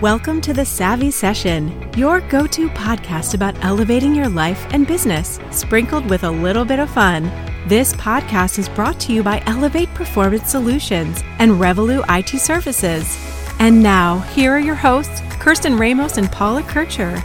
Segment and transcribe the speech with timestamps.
[0.00, 5.40] Welcome to the Savvy Session, your go to podcast about elevating your life and business,
[5.50, 7.24] sprinkled with a little bit of fun.
[7.66, 13.18] This podcast is brought to you by Elevate Performance Solutions and Revolut IT Services.
[13.58, 17.18] And now, here are your hosts, Kirsten Ramos and Paula Kircher.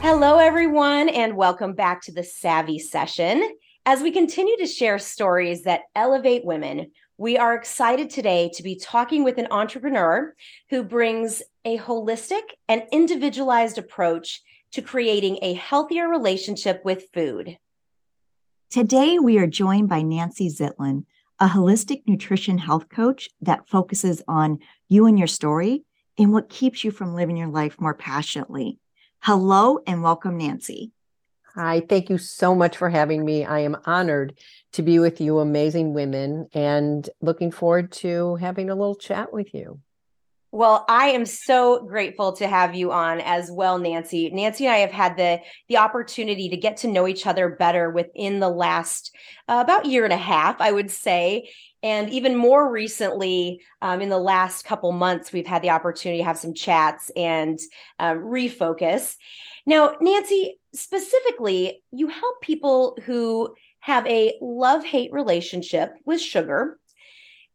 [0.00, 3.48] Hello, everyone, and welcome back to the Savvy Session.
[3.86, 8.74] As we continue to share stories that elevate women, we are excited today to be
[8.74, 10.34] talking with an entrepreneur
[10.70, 17.56] who brings a holistic and individualized approach to creating a healthier relationship with food.
[18.70, 21.04] Today, we are joined by Nancy Zitlin,
[21.38, 24.58] a holistic nutrition health coach that focuses on
[24.88, 25.84] you and your story
[26.18, 28.80] and what keeps you from living your life more passionately.
[29.20, 30.90] Hello and welcome, Nancy.
[31.56, 33.44] Hi, thank you so much for having me.
[33.44, 34.36] I am honored
[34.72, 39.54] to be with you, amazing women, and looking forward to having a little chat with
[39.54, 39.78] you.
[40.50, 44.30] Well, I am so grateful to have you on as well, Nancy.
[44.30, 47.90] Nancy and I have had the the opportunity to get to know each other better
[47.90, 49.14] within the last
[49.48, 51.50] uh, about year and a half, I would say.
[51.84, 56.24] And even more recently, um, in the last couple months, we've had the opportunity to
[56.24, 57.58] have some chats and
[57.98, 59.16] um, refocus.
[59.66, 66.78] Now, Nancy, specifically, you help people who have a love hate relationship with sugar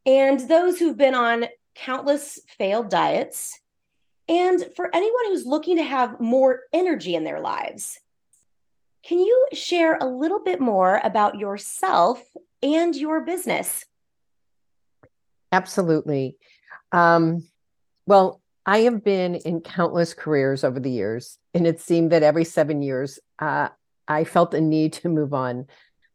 [0.05, 1.45] and those who've been on
[1.75, 3.59] countless failed diets,
[4.27, 7.99] and for anyone who's looking to have more energy in their lives.
[9.03, 12.21] Can you share a little bit more about yourself
[12.61, 13.85] and your business?
[15.51, 16.37] Absolutely.
[16.91, 17.47] Um,
[18.05, 22.45] well, I have been in countless careers over the years, and it seemed that every
[22.45, 23.69] seven years, uh,
[24.07, 25.65] I felt a need to move on.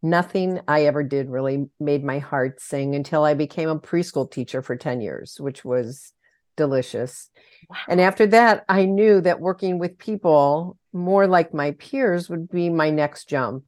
[0.03, 4.63] Nothing I ever did really made my heart sing until I became a preschool teacher
[4.63, 6.13] for 10 years, which was
[6.57, 7.29] delicious.
[7.69, 7.77] Wow.
[7.89, 12.71] And after that, I knew that working with people more like my peers would be
[12.71, 13.65] my next jump.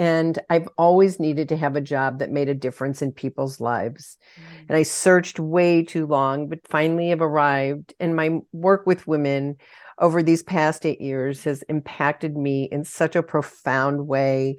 [0.00, 4.16] And I've always needed to have a job that made a difference in people's lives.
[4.34, 4.68] Mm.
[4.70, 7.92] And I searched way too long, but finally have arrived.
[8.00, 9.58] And my work with women
[9.98, 14.56] over these past eight years has impacted me in such a profound way.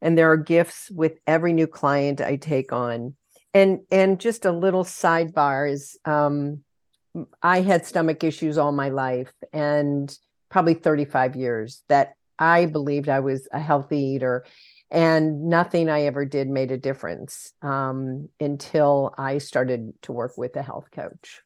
[0.00, 3.14] And there are gifts with every new client I take on.
[3.52, 6.64] And and just a little sidebar is um,
[7.42, 10.16] I had stomach issues all my life and
[10.48, 14.44] probably 35 years that I believed I was a healthy eater
[14.90, 20.56] and nothing I ever did made a difference um, until I started to work with
[20.56, 21.42] a health coach.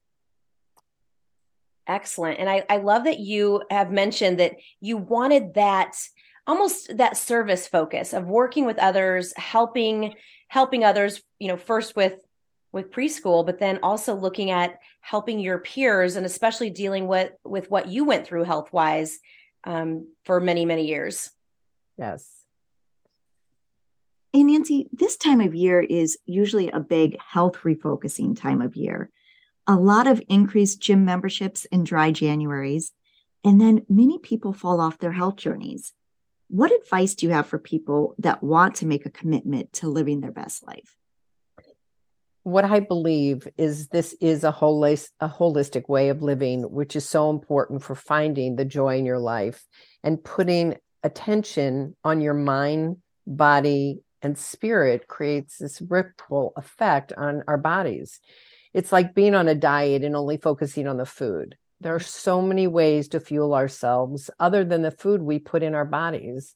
[1.87, 2.39] Excellent.
[2.39, 5.97] And I, I love that you have mentioned that you wanted that
[6.47, 10.15] almost that service focus of working with others, helping
[10.49, 12.15] helping others, you know, first with
[12.73, 17.71] with preschool, but then also looking at helping your peers and especially dealing with with
[17.71, 19.19] what you went through health wise
[19.65, 21.31] um, for many many years.
[21.99, 22.42] Yes.
[24.35, 29.11] And Nancy, this time of year is usually a big health refocusing time of year.
[29.67, 32.93] A lot of increased gym memberships in dry Januaries,
[33.45, 35.93] and then many people fall off their health journeys.
[36.49, 40.21] What advice do you have for people that want to make a commitment to living
[40.21, 40.97] their best life?
[42.43, 47.07] What I believe is this is a, holis- a holistic way of living, which is
[47.09, 49.67] so important for finding the joy in your life
[50.03, 57.59] and putting attention on your mind, body, and spirit creates this ripple effect on our
[57.59, 58.21] bodies.
[58.73, 61.57] It's like being on a diet and only focusing on the food.
[61.81, 62.07] There are mm.
[62.07, 66.55] so many ways to fuel ourselves other than the food we put in our bodies.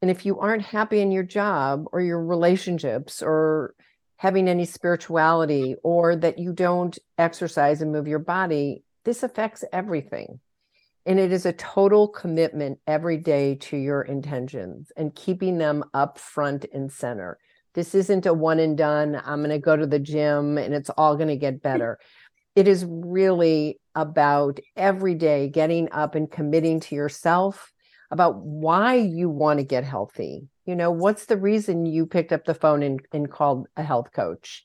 [0.00, 3.74] And if you aren't happy in your job or your relationships or
[4.16, 10.40] having any spirituality or that you don't exercise and move your body, this affects everything.
[11.06, 16.18] And it is a total commitment every day to your intentions and keeping them up
[16.18, 17.38] front and center.
[17.74, 20.90] This isn't a one and done, I'm going to go to the gym and it's
[20.90, 21.98] all going to get better.
[22.56, 27.72] It is really about every day getting up and committing to yourself
[28.10, 30.48] about why you want to get healthy.
[30.64, 34.12] You know, what's the reason you picked up the phone and, and called a health
[34.12, 34.64] coach?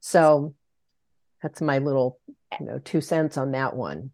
[0.00, 0.54] So
[1.42, 2.18] that's my little,
[2.58, 4.10] you know, two cents on that one.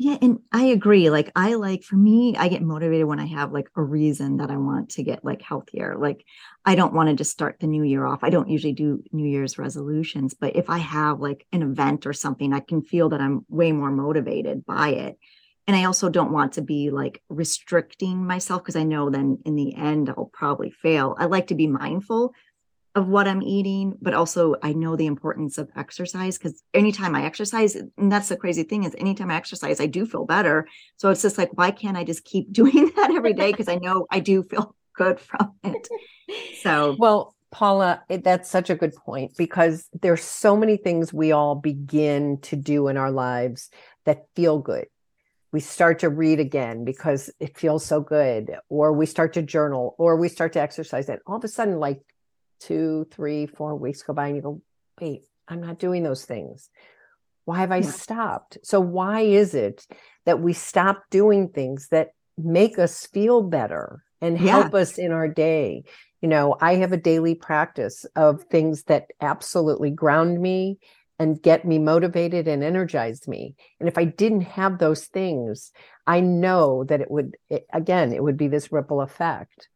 [0.00, 1.10] Yeah, and I agree.
[1.10, 4.48] Like I like for me, I get motivated when I have like a reason that
[4.48, 5.96] I want to get like healthier.
[5.98, 6.24] Like
[6.64, 8.20] I don't want to just start the new year off.
[8.22, 12.12] I don't usually do New Year's resolutions, but if I have like an event or
[12.12, 15.18] something, I can feel that I'm way more motivated by it.
[15.66, 19.56] And I also don't want to be like restricting myself because I know then in
[19.56, 21.16] the end I'll probably fail.
[21.18, 22.34] I like to be mindful,
[22.94, 27.24] of what I'm eating, but also I know the importance of exercise because anytime I
[27.24, 30.66] exercise, and that's the crazy thing is anytime I exercise, I do feel better.
[30.96, 33.50] So it's just like, why can't I just keep doing that every day?
[33.50, 35.88] Because I know I do feel good from it.
[36.62, 41.54] So, well, Paula, that's such a good point because there's so many things we all
[41.54, 43.70] begin to do in our lives
[44.04, 44.86] that feel good.
[45.50, 49.94] We start to read again because it feels so good, or we start to journal,
[49.98, 51.08] or we start to exercise.
[51.08, 52.02] And all of a sudden, like
[52.60, 54.62] two, three, four weeks go by, and you go,
[55.00, 56.68] wait, I'm not doing those things.
[57.44, 57.88] Why have I hmm.
[57.88, 58.58] stopped?
[58.62, 59.86] So, why is it
[60.26, 64.60] that we stop doing things that make us feel better and yeah.
[64.60, 65.84] help us in our day?
[66.20, 70.78] You know, I have a daily practice of things that absolutely ground me
[71.18, 73.54] and get me motivated and energized me.
[73.80, 75.72] And if I didn't have those things,
[76.06, 79.68] I know that it would, it, again, it would be this ripple effect.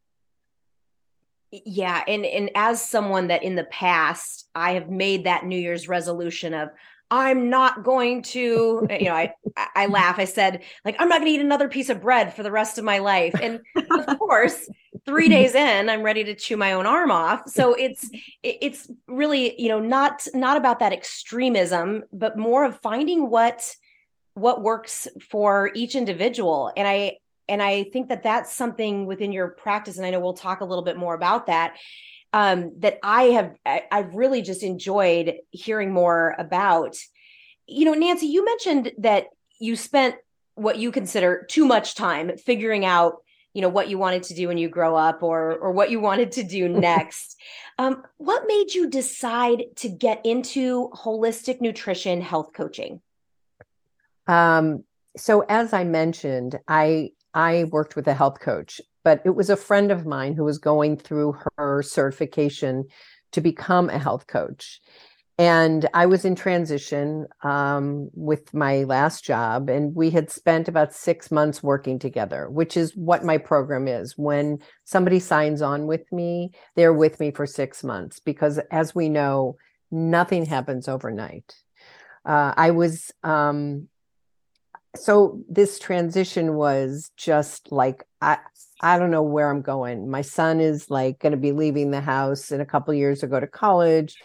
[1.53, 2.03] Yeah.
[2.09, 6.55] And, and as someone that in the past, I have made that New Year's resolution
[6.55, 6.71] of,
[7.13, 9.35] I'm not going to, eh, you know, I
[9.75, 10.19] I laugh.
[10.19, 12.79] I said, like, I'm not going to eat another piece of bread for the rest
[12.79, 13.35] of my life.
[13.41, 13.61] And
[13.91, 14.67] of course,
[15.05, 15.35] three mm-hmm.
[15.35, 17.43] days in, I'm ready to chew my own arm off.
[17.49, 18.09] So it's
[18.43, 23.77] it's really, you know, not not about that extremism, but more of finding what
[24.33, 26.73] what works for each individual.
[26.79, 27.19] And I
[27.49, 29.97] and I think that that's something within your practice.
[29.97, 31.77] And I know we'll talk a little bit more about that
[32.33, 36.97] um, that I have I, I've really just enjoyed hearing more about.
[37.67, 39.27] You know, Nancy, you mentioned that
[39.61, 40.17] you spent
[40.55, 43.17] what you consider too much time figuring out
[43.55, 46.01] you know what you wanted to do when you grow up or or what you
[46.01, 47.39] wanted to do next
[47.79, 53.01] um, what made you decide to get into holistic nutrition health coaching
[54.27, 54.85] um,
[55.17, 59.57] so as i mentioned i i worked with a health coach but it was a
[59.57, 62.85] friend of mine who was going through her certification
[63.33, 64.81] to become a health coach.
[65.39, 70.93] And I was in transition um, with my last job, and we had spent about
[70.93, 74.17] six months working together, which is what my program is.
[74.17, 79.09] When somebody signs on with me, they're with me for six months because, as we
[79.09, 79.57] know,
[79.91, 81.55] nothing happens overnight.
[82.25, 83.89] Uh, I was um,
[84.97, 88.39] so this transition was just like I
[88.81, 90.11] I don't know where I'm going.
[90.11, 93.29] My son is like going to be leaving the house in a couple years to
[93.29, 94.17] go to college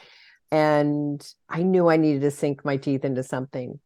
[0.52, 3.80] and I knew I needed to sink my teeth into something.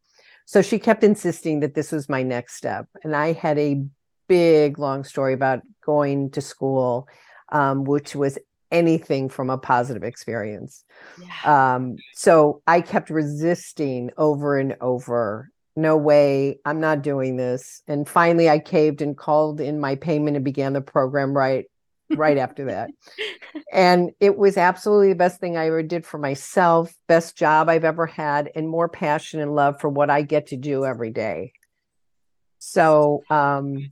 [0.46, 3.84] So she kept insisting that this was my next step and I had a
[4.28, 7.08] big long story about going to school
[7.52, 8.40] um, which was
[8.72, 10.86] anything from a positive experience.
[11.22, 11.76] Yeah.
[11.76, 17.82] Um, so I kept resisting over and over no way, I'm not doing this.
[17.88, 21.66] And finally, I caved and called in my payment and began the program right
[22.16, 22.92] right after that.
[23.74, 27.86] And it was absolutely the best thing I ever did for myself, best job I've
[27.86, 31.54] ever had, and more passion and love for what I get to do every day.
[32.60, 33.92] So, um,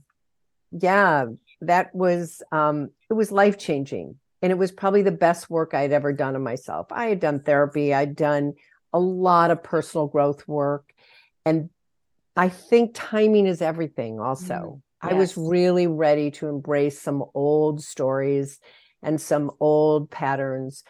[0.70, 1.26] yeah,
[1.62, 5.92] that was um, it was life changing, and it was probably the best work I'd
[5.92, 6.88] ever done on myself.
[6.90, 8.54] I had done therapy, I'd done
[8.92, 10.92] a lot of personal growth work,
[11.44, 11.70] and
[12.36, 14.54] I think timing is everything also.
[14.54, 15.12] Mm, yes.
[15.12, 18.60] I was really ready to embrace some old stories
[19.02, 20.84] and some old patterns.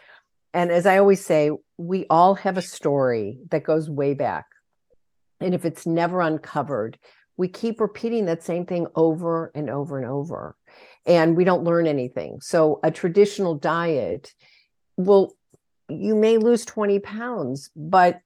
[0.53, 4.45] And as I always say, we all have a story that goes way back.
[5.39, 6.99] And if it's never uncovered,
[7.37, 10.55] we keep repeating that same thing over and over and over.
[11.05, 12.39] And we don't learn anything.
[12.41, 14.33] So a traditional diet
[14.97, 15.33] will,
[15.89, 18.19] you may lose 20 pounds, but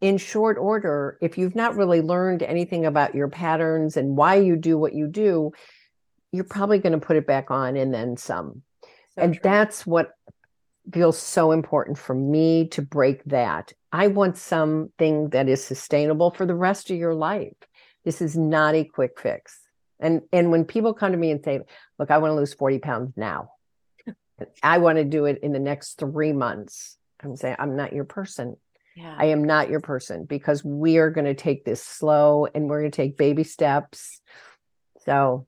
[0.00, 4.56] in short order, if you've not really learned anything about your patterns and why you
[4.56, 5.52] do what you do,
[6.32, 8.62] you're probably going to put it back on and then some.
[9.14, 9.40] So and true.
[9.42, 10.12] that's what
[10.92, 13.72] feels so important for me to break that.
[13.92, 17.54] I want something that is sustainable for the rest of your life.
[18.04, 19.60] This is not a quick fix.
[19.98, 21.60] And and when people come to me and say,
[21.98, 23.50] "Look, I want to lose 40 pounds now.
[24.62, 28.04] I want to do it in the next 3 months." I'm saying, "I'm not your
[28.04, 28.56] person."
[29.00, 29.14] Yeah.
[29.16, 32.80] I am not your person because we are going to take this slow and we're
[32.80, 34.20] going to take baby steps.
[35.06, 35.46] So,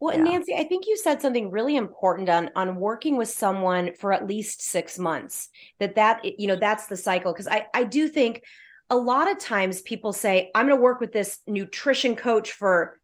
[0.00, 0.22] well, yeah.
[0.22, 4.26] Nancy, I think you said something really important on on working with someone for at
[4.26, 5.50] least 6 months.
[5.78, 8.42] That that you know, that's the cycle because I I do think
[8.88, 12.98] a lot of times people say I'm going to work with this nutrition coach for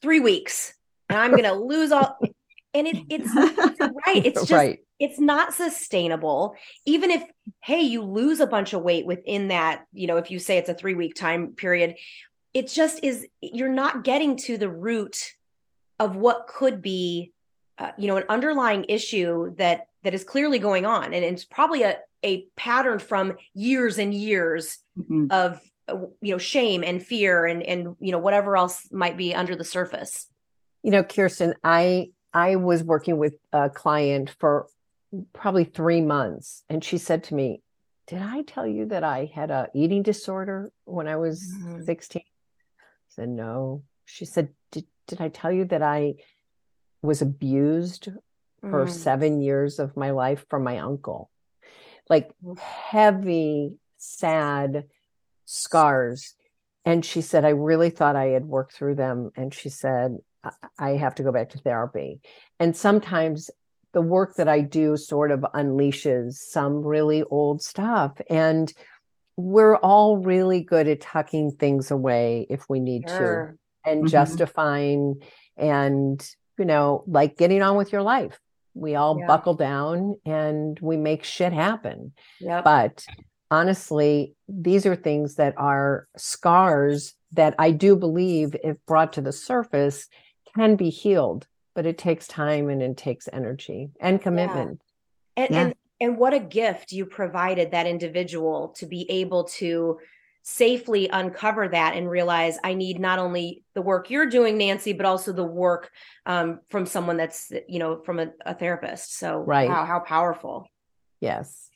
[0.00, 0.72] 3 weeks
[1.10, 2.18] and I'm going to lose all
[2.74, 4.24] and it, it's, it's right.
[4.24, 6.54] It's just right it's not sustainable.
[6.86, 7.24] Even if
[7.60, 10.68] hey you lose a bunch of weight within that you know if you say it's
[10.68, 11.96] a 3 week time period
[12.54, 15.16] it just is you're not getting to the root
[15.98, 17.32] of what could be
[17.78, 21.14] uh, you know an underlying issue that that is clearly going on.
[21.14, 25.26] And it's probably a a pattern from years and years mm-hmm.
[25.30, 29.34] of uh, you know shame and fear and and you know whatever else might be
[29.34, 30.26] under the surface.
[30.82, 34.66] You know kirsten i i was working with a client for
[35.32, 37.62] probably three months and she said to me
[38.06, 41.82] did i tell you that i had a eating disorder when i was mm-hmm.
[41.82, 42.22] 16
[43.12, 43.82] I said no.
[44.06, 46.14] She said did, did i tell you that i
[47.02, 48.08] was abused
[48.60, 48.90] for mm.
[48.90, 51.30] seven years of my life from my uncle?
[52.08, 54.84] Like heavy sad
[55.44, 56.34] scars.
[56.84, 59.30] And she said i really thought i had worked through them.
[59.36, 60.16] And she said
[60.78, 62.20] i have to go back to therapy.
[62.58, 63.50] And sometimes
[63.92, 68.72] the work that i do sort of unleashes some really old stuff and
[69.36, 73.56] we're all really good at tucking things away if we need sure.
[73.84, 74.08] to and mm-hmm.
[74.08, 75.20] justifying
[75.56, 78.38] and you know like getting on with your life
[78.74, 79.26] we all yeah.
[79.26, 82.64] buckle down and we make shit happen yep.
[82.64, 83.04] but
[83.52, 89.30] honestly, these are things that are scars that I do believe, if brought to the
[89.30, 90.08] surface,
[90.56, 94.80] can be healed, but it takes time and it takes energy and commitment.
[95.36, 95.44] Yeah.
[95.44, 95.60] And, yeah.
[95.62, 100.00] and and what a gift you provided that individual to be able to
[100.42, 105.06] safely uncover that and realize I need not only the work you're doing, Nancy, but
[105.06, 105.92] also the work
[106.26, 109.16] um, from someone that's, you know, from a, a therapist.
[109.16, 109.68] So, right.
[109.68, 110.66] wow, how powerful.
[111.20, 111.70] Yes.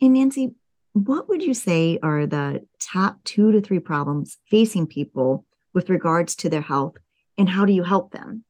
[0.00, 0.54] And Nancy,
[0.94, 6.34] what would you say are the top two to three problems facing people with regards
[6.36, 6.96] to their health,
[7.38, 8.44] and how do you help them?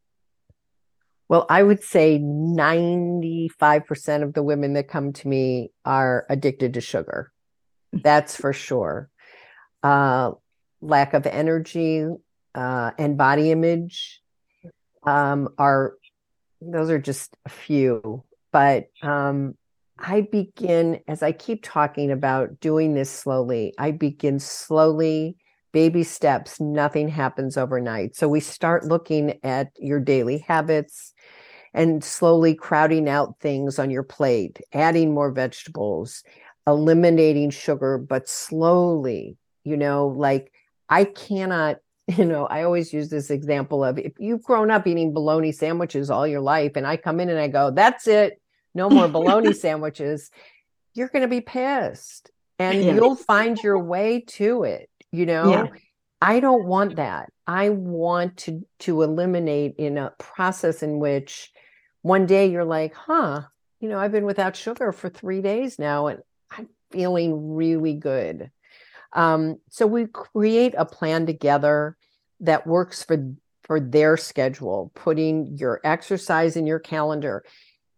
[1.28, 6.80] Well, I would say 95% of the women that come to me are addicted to
[6.80, 7.32] sugar.
[7.92, 9.08] That's for sure.
[9.82, 10.32] Uh,
[10.80, 12.06] lack of energy
[12.54, 14.20] uh, and body image
[15.04, 15.94] um, are,
[16.60, 18.22] those are just a few.
[18.52, 19.56] But um,
[19.98, 25.36] I begin, as I keep talking about doing this slowly, I begin slowly,
[25.74, 26.58] baby steps.
[26.58, 28.16] Nothing happens overnight.
[28.16, 31.12] So we start looking at your daily habits
[31.74, 36.24] and slowly crowding out things on your plate, adding more vegetables,
[36.66, 40.50] eliminating sugar, but slowly, you know, like
[40.88, 41.78] I cannot
[42.18, 46.10] you know, I always use this example of if you've grown up eating bologna sandwiches
[46.10, 48.42] all your life, and I come in and I go, that's it
[48.74, 50.30] no more bologna sandwiches,
[50.94, 52.94] you're going to be pissed and yeah.
[52.94, 54.90] you'll find your way to it.
[55.14, 55.66] You know, yeah.
[56.20, 57.30] I don't want that.
[57.46, 61.52] I want to to eliminate in a process in which
[62.02, 63.42] one day you're like, huh,
[63.80, 68.50] you know, I've been without sugar for three days now and I'm feeling really good.
[69.12, 71.96] Um, so we create a plan together
[72.40, 77.44] that works for for their schedule, putting your exercise in your calendar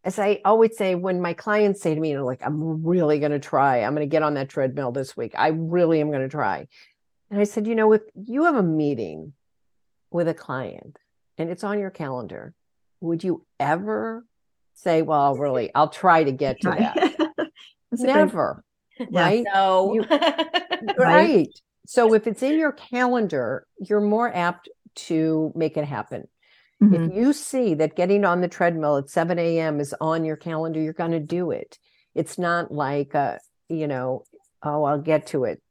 [0.06, 3.18] as I always say, when my clients say to me, you know, like, I'm really
[3.18, 5.32] going to try, I'm going to get on that treadmill this week.
[5.36, 6.68] I really am going to try.
[7.30, 9.32] And I said, you know, if you have a meeting
[10.10, 10.98] with a client
[11.38, 12.54] and it's on your calendar,
[13.00, 14.24] would you ever
[14.74, 17.50] say, well, really, I'll try to get to that?
[17.92, 18.64] Never.
[19.10, 19.44] Right?
[19.52, 19.94] No.
[19.94, 20.04] You,
[20.98, 21.48] right.
[21.86, 26.28] So if it's in your calendar, you're more apt to make it happen.
[26.82, 26.94] Mm-hmm.
[26.94, 29.80] If you see that getting on the treadmill at 7 a.m.
[29.80, 31.78] is on your calendar, you're going to do it.
[32.14, 34.24] It's not like, uh, you know,
[34.62, 35.62] oh, I'll get to it.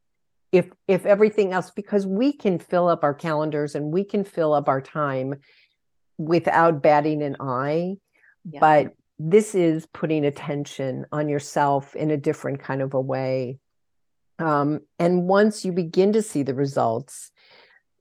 [0.52, 4.54] If if everything else, because we can fill up our calendars and we can fill
[4.54, 5.36] up our time
[6.18, 7.96] without batting an eye,
[8.50, 8.60] yeah.
[8.60, 13.60] but this is putting attention on yourself in a different kind of a way.
[14.40, 17.32] Um, and once you begin to see the results,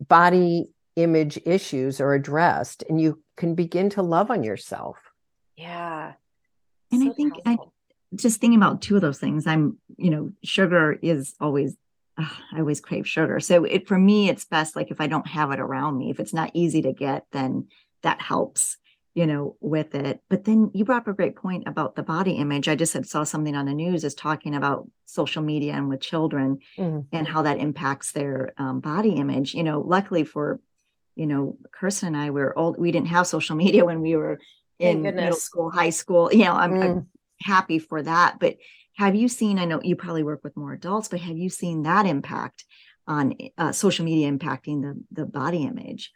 [0.00, 4.96] body image issues are addressed and you can begin to love on yourself.
[5.56, 6.12] Yeah.
[6.90, 7.72] And so I think powerful.
[8.12, 9.46] I just thinking about two of those things.
[9.46, 11.76] I'm, you know, sugar is always
[12.16, 13.40] uh, I always crave sugar.
[13.40, 16.20] So it for me it's best like if I don't have it around me, if
[16.20, 17.68] it's not easy to get, then
[18.02, 18.76] that helps,
[19.14, 20.20] you know, with it.
[20.28, 22.68] But then you brought up a great point about the body image.
[22.68, 26.00] I just had saw something on the news is talking about social media and with
[26.00, 27.00] children mm-hmm.
[27.12, 29.54] and how that impacts their um, body image.
[29.54, 30.60] You know, luckily for
[31.16, 32.78] you know, Kirsten and I were old.
[32.78, 34.40] We didn't have social media when we were
[34.78, 36.32] in middle school, high school.
[36.32, 36.82] You know, I'm, mm.
[36.82, 37.06] I'm
[37.40, 38.38] happy for that.
[38.38, 38.56] But
[38.94, 39.58] have you seen?
[39.58, 42.64] I know you probably work with more adults, but have you seen that impact
[43.06, 46.12] on uh, social media impacting the the body image?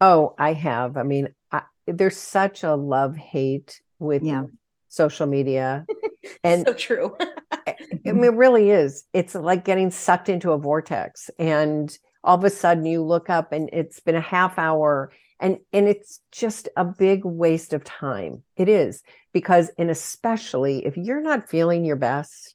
[0.00, 0.96] Oh, I have.
[0.96, 4.44] I mean, I, there's such a love hate with yeah.
[4.88, 5.86] social media,
[6.44, 7.16] and so true.
[7.66, 9.04] I mean, it really is.
[9.12, 13.52] It's like getting sucked into a vortex, and all of a sudden you look up
[13.52, 18.42] and it's been a half hour and and it's just a big waste of time
[18.56, 22.54] it is because and especially if you're not feeling your best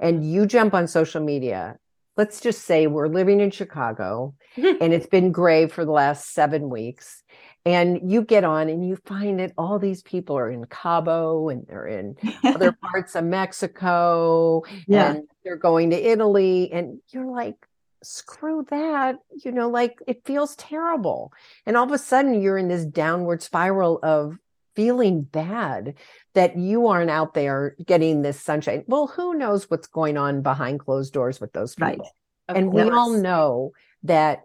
[0.00, 1.76] and you jump on social media
[2.16, 6.68] let's just say we're living in chicago and it's been gray for the last seven
[6.68, 7.22] weeks
[7.66, 11.66] and you get on and you find that all these people are in cabo and
[11.66, 15.12] they're in other parts of mexico Yeah.
[15.12, 17.56] and they're going to italy and you're like
[18.04, 21.32] screw that you know like it feels terrible.
[21.66, 24.38] And all of a sudden you're in this downward spiral of
[24.76, 25.94] feeling bad
[26.34, 28.84] that you aren't out there getting this sunshine.
[28.86, 32.10] Well who knows what's going on behind closed doors with those people?
[32.48, 32.56] Right.
[32.56, 34.42] And we all know that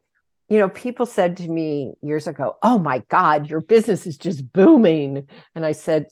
[0.47, 4.51] you know people said to me years ago oh my god your business is just
[4.53, 5.27] booming.
[5.55, 6.07] And i said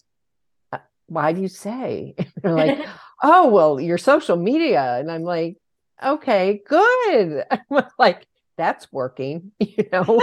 [0.71, 2.15] "Uh, why do you say?
[2.17, 2.87] And they're like
[3.23, 4.97] oh well your social media.
[4.99, 5.57] And i'm like
[6.03, 7.43] okay good
[7.99, 8.25] like
[8.57, 10.19] that's working you know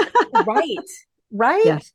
[0.46, 0.78] right.
[1.32, 1.92] right Yes.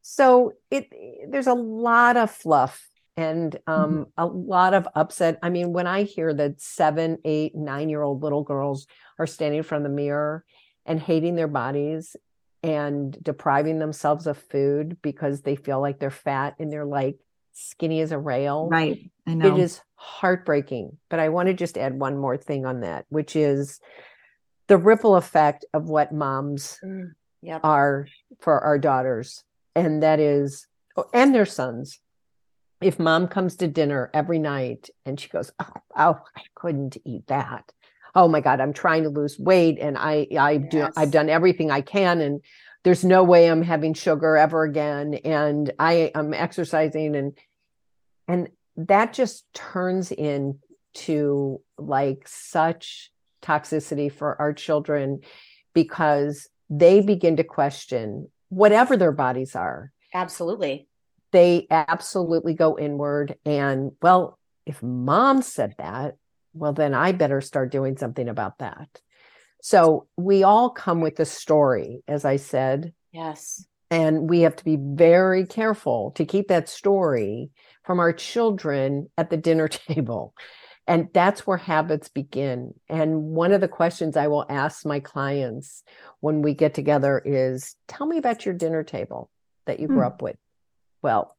[0.00, 0.88] so it
[1.28, 6.02] there's a lot of fluff and um a lot of upset i mean when i
[6.02, 8.86] hear that seven eight nine year old little girls
[9.18, 10.44] are standing in front of the mirror
[10.86, 12.16] and hating their bodies
[12.62, 17.18] and depriving themselves of food because they feel like they're fat and they're like
[17.52, 18.98] skinny as a rail Right.
[19.26, 19.54] I know.
[19.54, 20.98] it is heartbreaking.
[21.10, 23.80] But I want to just add one more thing on that, which is
[24.68, 27.60] the ripple effect of what moms Mm, Yep.
[27.64, 28.06] are
[28.40, 29.44] for our daughters.
[29.74, 30.66] And that is,
[30.96, 31.98] oh, and their sons.
[32.80, 37.26] If mom comes to dinner every night and she goes, Oh, oh I couldn't eat
[37.28, 37.72] that.
[38.14, 41.70] Oh my God, I'm trying to lose weight and I I do I've done everything
[41.70, 42.40] I can and
[42.84, 45.14] there's no way I'm having sugar ever again.
[45.24, 47.38] And I am exercising and
[48.28, 53.10] and that just turns into like such
[53.42, 55.20] toxicity for our children
[55.74, 60.86] because they begin to question whatever their bodies are Absolutely.
[61.32, 66.14] they absolutely go inward and well if mom said that
[66.54, 69.00] well then i better start doing something about that
[69.64, 73.64] so we all come with a story as i said Yes.
[73.90, 77.50] and we have to be very careful to keep that story
[77.84, 80.34] from our children at the dinner table.
[80.86, 82.74] And that's where habits begin.
[82.88, 85.82] And one of the questions I will ask my clients
[86.20, 89.30] when we get together is tell me about your dinner table
[89.66, 90.04] that you grew Hmm.
[90.06, 90.36] up with.
[91.02, 91.36] Well,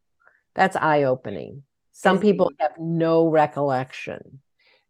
[0.54, 1.64] that's eye opening.
[1.92, 4.42] Some people have no recollection,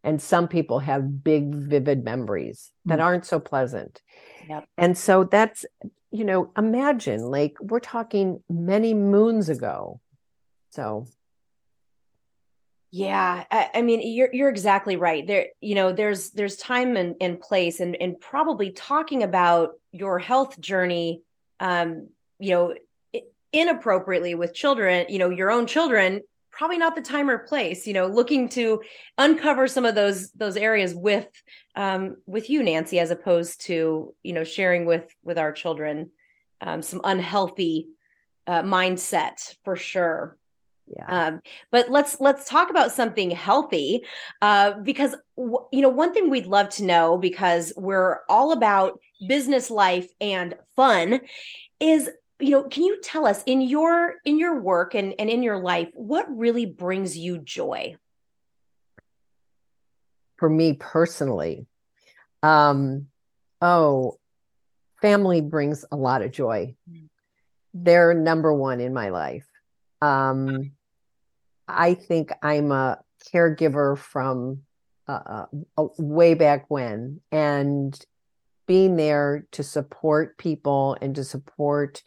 [0.04, 3.00] and some people have big, vivid memories that Hmm.
[3.00, 4.02] aren't so pleasant.
[4.48, 4.64] Yep.
[4.76, 5.64] And so that's,
[6.12, 10.00] you know, imagine like we're talking many moons ago.
[10.70, 11.06] So,
[12.90, 15.26] Yeah, I, I mean, you're you're exactly right.
[15.26, 20.20] There, you know, there's there's time and, and place, and and probably talking about your
[20.20, 21.22] health journey,
[21.58, 22.74] um, you know,
[23.52, 26.20] inappropriately with children, you know, your own children,
[26.56, 27.86] probably not the time or place.
[27.86, 28.80] You know, looking to
[29.18, 31.28] uncover some of those those areas with
[31.76, 36.10] um, with you, Nancy, as opposed to you know sharing with with our children
[36.60, 37.88] um, some unhealthy
[38.46, 40.36] uh, mindset for sure.
[40.86, 41.06] yeah.
[41.08, 41.40] Um,
[41.70, 44.04] but let's let's talk about something healthy,
[44.42, 49.00] uh, because w- you know one thing we'd love to know because we're all about
[49.28, 51.20] business life and fun
[51.80, 55.42] is you know can you tell us in your in your work and and in
[55.42, 57.96] your life what really brings you joy?
[60.36, 61.66] for me personally,
[62.42, 63.06] um,
[63.60, 64.18] oh,
[65.00, 66.74] family brings a lot of joy.
[67.72, 69.46] They're number one in my life.
[70.02, 70.72] Um,
[71.66, 72.98] I think I'm a
[73.32, 74.60] caregiver from
[75.08, 75.46] uh,
[75.78, 77.98] uh, way back when, and
[78.66, 82.02] being there to support people and to support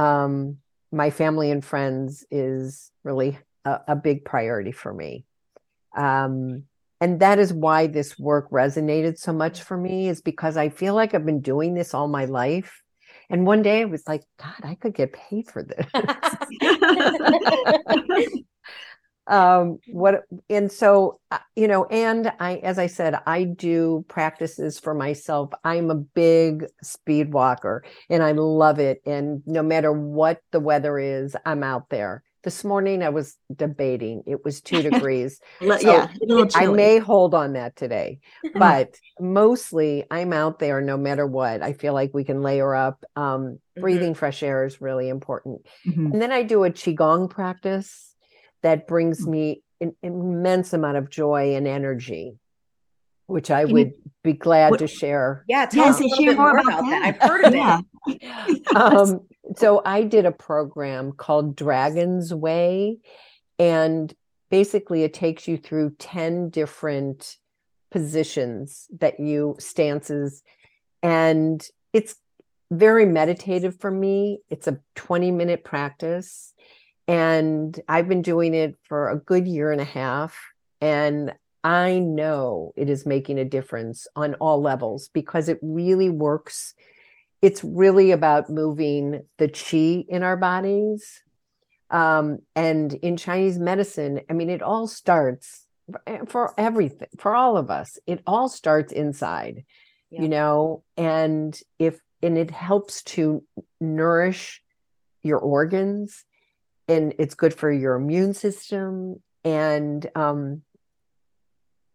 [0.00, 0.56] um,
[0.90, 5.24] my family and friends is really a, a big priority for me.
[5.96, 6.64] Um,
[7.00, 10.94] and that is why this work resonated so much for me is because I feel
[10.94, 12.82] like I've been doing this all my life.
[13.28, 15.86] And one day I was like, God, I could get paid for this.
[19.30, 24.78] um what and so uh, you know and i as i said i do practices
[24.78, 25.50] for myself.
[25.64, 29.00] I'm a big speed walker and i love it.
[29.06, 32.22] And no matter what the weather is i'm out there.
[32.42, 34.22] This morning i was debating.
[34.26, 35.40] It was two degrees.
[35.78, 36.08] So, yeah,
[36.54, 38.18] i may hold on that today
[38.54, 41.62] but mostly i'm out there no matter what.
[41.62, 43.04] I feel like we can layer up.
[43.16, 43.80] Um Mhm.
[43.82, 45.64] breathing fresh air is really important.
[45.86, 46.12] Mhm.
[46.12, 48.09] and then I do a qigong practice
[48.62, 49.30] that brings Hmm.
[49.30, 52.38] me an immense amount of joy and energy,
[53.26, 53.92] which I Can you- would
[54.22, 55.44] be glad what- to share.
[55.48, 57.18] yeah, tell us a little share bit more more about about that.
[57.20, 57.22] that.
[57.22, 57.80] I've heard of Yeah.
[58.06, 58.62] it.
[58.76, 62.98] Um, so I did a program called Dragon's Way,
[63.58, 64.12] and
[64.50, 67.36] basically it takes you through 10 different
[67.90, 70.42] positions that you stances
[71.02, 72.14] and it's
[72.70, 76.54] very meditative for me it's a 20 minute practice
[77.08, 80.38] and i've been doing it for a good year and a half
[80.80, 81.32] and
[81.62, 86.74] i know it is making a difference on all levels because it really works.
[87.42, 91.22] It's really about moving the chi in our bodies.
[91.90, 95.66] Um, and in Chinese medicine, I mean, it all starts
[96.28, 99.64] for everything, for all of us, it all starts inside,
[100.10, 100.22] yeah.
[100.22, 103.42] you know, and if, and it helps to
[103.80, 104.62] nourish
[105.22, 106.24] your organs
[106.90, 109.22] and it's good for your immune system.
[109.44, 110.62] And um,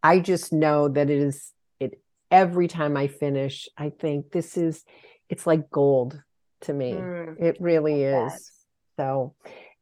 [0.01, 4.85] I just know that it is, it every time I finish, I think this is,
[5.29, 6.21] it's like gold
[6.61, 6.93] to me.
[6.93, 8.51] Mm, it really is.
[8.97, 9.35] So,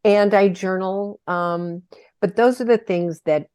[0.04, 1.20] and I journal.
[1.28, 1.84] Um,
[2.20, 3.48] but those are the things that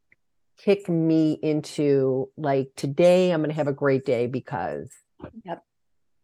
[0.57, 4.89] kick me into like today I'm going to have a great day because.
[5.43, 5.63] Yep.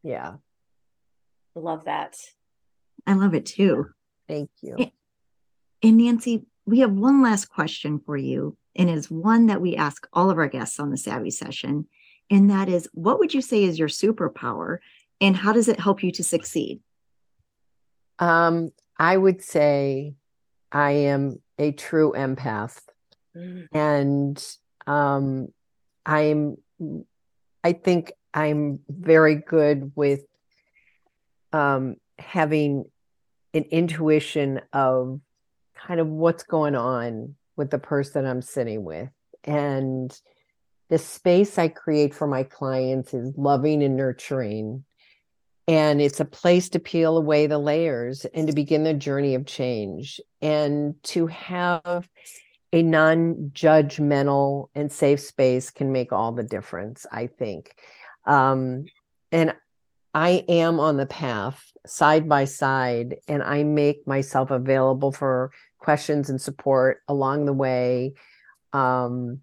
[0.03, 0.33] Yeah.
[1.55, 2.15] Love that.
[3.05, 3.87] I love it too.
[4.29, 4.77] Thank you.
[5.85, 10.07] And Nancy, we have one last question for you, and is one that we ask
[10.13, 11.85] all of our guests on the Savvy session.
[12.31, 14.79] And that is, what would you say is your superpower,
[15.21, 16.79] and how does it help you to succeed?
[18.17, 20.15] Um, I would say
[20.71, 22.79] I am a true empath.
[23.37, 23.67] Mm.
[23.71, 24.47] And
[24.87, 25.49] um,
[26.03, 26.57] I'm,
[27.63, 30.21] I think I'm very good with
[31.53, 32.85] um, having
[33.53, 35.21] an intuition of
[35.85, 39.09] kind of what's going on with the person I'm sitting with.
[39.43, 40.17] And
[40.89, 44.83] the space I create for my clients is loving and nurturing
[45.67, 49.45] and it's a place to peel away the layers and to begin the journey of
[49.45, 52.07] change and to have
[52.71, 57.75] a non-judgmental and safe space can make all the difference i think
[58.25, 58.85] um,
[59.31, 59.55] and
[60.13, 65.51] i am on the path side by side and i make myself available for
[65.85, 68.13] questions and support along the way
[68.73, 69.39] um,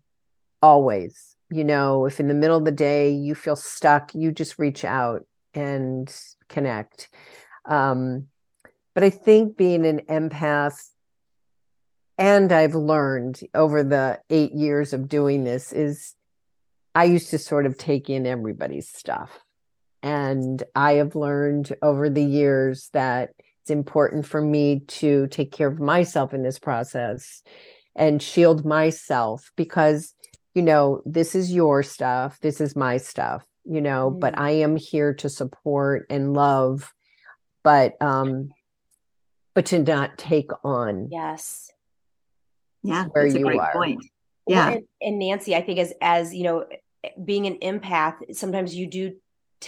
[0.61, 4.59] always you know if in the middle of the day you feel stuck you just
[4.59, 6.15] reach out and
[6.49, 7.09] connect.
[7.65, 8.29] Um,
[8.95, 10.79] but I think being an empath,
[12.19, 16.15] and I've learned over the eight years of doing this, is
[16.95, 19.41] I used to sort of take in everybody's stuff.
[20.03, 23.31] And I have learned over the years that
[23.63, 27.43] it's important for me to take care of myself in this process
[27.95, 30.15] and shield myself because,
[30.55, 34.19] you know, this is your stuff, this is my stuff you know mm-hmm.
[34.19, 36.93] but i am here to support and love
[37.63, 38.51] but um
[39.55, 41.71] but to not take on yes
[42.83, 44.05] yeah where you are point.
[44.47, 46.67] yeah and, and, nancy i think as as you know
[47.25, 49.17] being an empath sometimes you do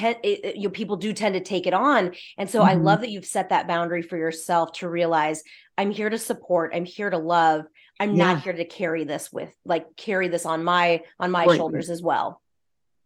[0.02, 2.70] you know, people do tend to take it on and so mm-hmm.
[2.70, 5.42] i love that you've set that boundary for yourself to realize
[5.78, 7.64] i'm here to support i'm here to love
[8.00, 8.32] i'm yeah.
[8.32, 12.02] not here to carry this with like carry this on my on my shoulders as
[12.02, 12.40] well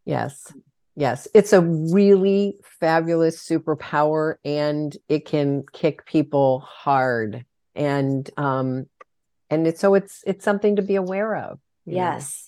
[0.05, 0.53] yes
[0.99, 7.45] Yes, it's a really fabulous superpower and it can kick people hard.
[7.77, 8.87] And um
[9.49, 11.61] and it's so it's it's something to be aware of.
[11.87, 12.48] Yes.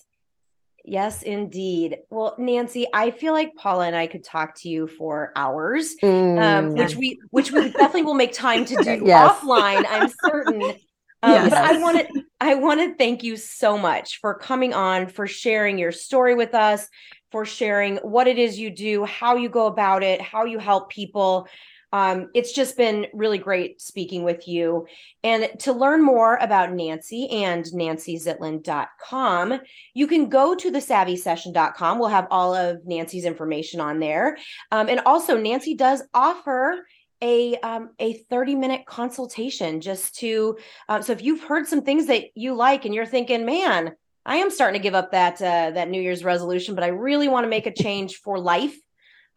[0.83, 1.97] Yes, indeed.
[2.09, 6.09] Well, Nancy, I feel like Paula and I could talk to you for hours, um,
[6.09, 6.41] mm.
[6.41, 9.39] um, which we which we definitely will make time to do yes.
[9.39, 9.85] offline.
[9.89, 10.73] I'm certain.
[11.23, 11.49] Um, yes.
[11.51, 15.27] But I want to I want to thank you so much for coming on, for
[15.27, 16.87] sharing your story with us,
[17.31, 20.89] for sharing what it is you do, how you go about it, how you help
[20.89, 21.47] people.
[21.91, 24.87] Um, it's just been really great speaking with you.
[25.23, 29.59] And to learn more about Nancy and nancyzitlin.com,
[29.93, 31.99] you can go to the savvysession.com.
[31.99, 34.37] We'll have all of Nancy's information on there.
[34.71, 36.85] Um, and also, Nancy does offer
[37.23, 40.57] a um, a 30 minute consultation just to
[40.89, 43.91] uh, so if you've heard some things that you like and you're thinking man
[44.25, 47.27] I am starting to give up that uh, that New Year's resolution, but I really
[47.27, 48.75] want to make a change for life.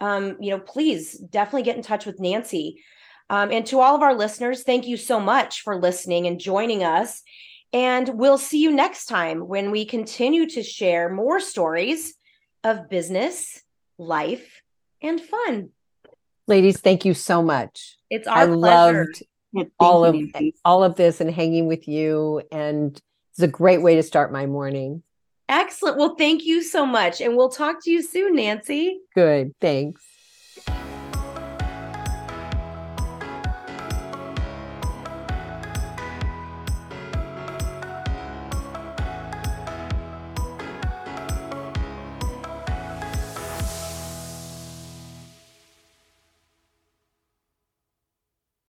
[0.01, 2.83] Um, you know, please definitely get in touch with Nancy.
[3.31, 6.85] Um, and to all of our listeners, thank you so much for listening and joining
[6.85, 7.23] us.
[7.73, 12.15] And we'll see you next time when we continue to share more stories
[12.63, 13.63] of business,
[13.99, 14.63] life,
[15.03, 15.71] and fun.
[16.47, 17.97] Ladies, thank you so much.
[18.11, 19.07] It's our I pleasure.
[19.55, 20.17] loved all of
[20.65, 23.01] all of this and hanging with you and
[23.35, 25.03] it's a great way to start my morning.
[25.49, 25.99] Excellent.
[25.99, 27.21] Well, thank you so much.
[27.21, 29.01] And we'll talk to you soon, Nancy.
[29.15, 29.53] Good.
[29.61, 30.14] Thanks.